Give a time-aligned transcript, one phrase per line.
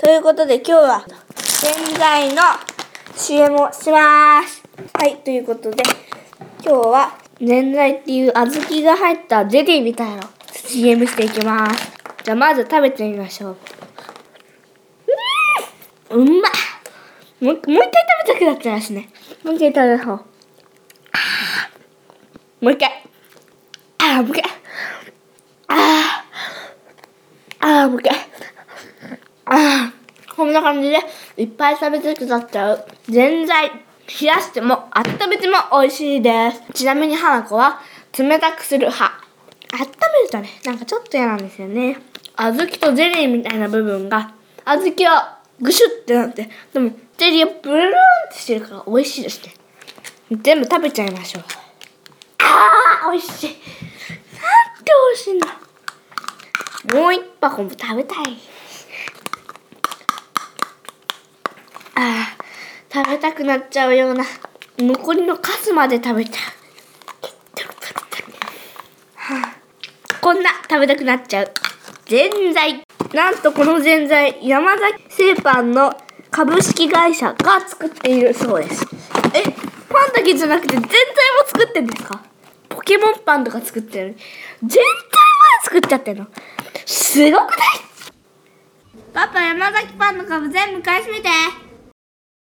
[0.00, 1.04] ということで今日は、
[1.36, 2.36] 現在の
[3.14, 4.62] CM をします。
[4.94, 5.82] はい、ということで、
[6.64, 11.92] 今日は、年在っていう小豆が入ったゼリーみたいなの CM していきます。
[12.24, 13.56] じゃあまず食べてみましょう。
[16.12, 16.48] うーん、うま
[17.42, 17.82] もう一回食
[18.28, 19.10] べたくなっちゃいますね。
[19.44, 20.24] もう一回食べましょう。
[22.64, 23.04] もう一回。
[23.98, 24.50] あー、もう一回。
[25.68, 28.16] あー、あー、もう一回。
[30.40, 30.96] こんな感じで
[31.36, 32.86] いっぱい食べたくなっちゃう。
[33.10, 33.70] ぜんざい。
[34.22, 36.62] 冷やしても温めても美味しいです。
[36.72, 37.78] ちなみに花子は
[38.18, 39.12] 冷たくする派。
[39.70, 41.98] 温めるとね、なんかちょっと嫌なんですよね。
[42.38, 44.32] 小豆とゼリーみたいな部分が、
[44.64, 47.92] 小豆はぐしゅってなって、でもゼリーはブルーンっ
[48.32, 49.52] てしてるから美味しいですね。
[50.40, 51.44] 全部食べちゃいましょう。
[52.38, 53.46] あー、美味しい。
[53.46, 53.60] なんて
[54.86, 55.48] 美味しいんだ。
[56.98, 58.38] もう一箱も食べたい。
[62.02, 64.24] あー、食べたくなっちゃうような、
[64.78, 66.44] 残りのカスまで食べちゃう。
[69.16, 69.56] はあ
[70.20, 71.52] こんな食べたくなっちゃう。
[72.06, 72.82] ぜんざい。
[73.14, 75.96] なんとこのぜんざい、山崎製パンの
[76.30, 78.86] 株式会社が作っているそうです。
[79.34, 80.94] え、パンだけじゃなくてぜんざいも
[81.46, 82.22] 作ってんですか？
[82.68, 84.14] ポケモンパンとか作ってる。
[84.14, 84.28] ぜんざい
[84.62, 84.84] まで
[85.64, 86.26] 作っちゃってるの。
[86.86, 87.48] すごくない？
[89.12, 91.28] パパ、山崎パンの株全部買い占めて。